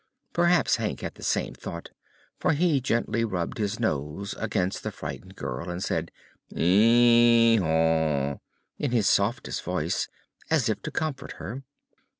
[0.33, 1.91] Perhaps Hank had the same thought,
[2.39, 6.09] for he gently rubbed his nose against the frightened girl and said
[6.49, 8.37] "Hee haw!"
[8.79, 10.07] in his softest voice,
[10.49, 11.61] as if to comfort her.